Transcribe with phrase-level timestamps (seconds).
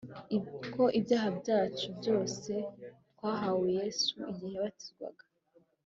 [0.73, 2.51] ko ibyaha byacu byose
[3.13, 5.23] twahawe Yesu igihe yabatizwaga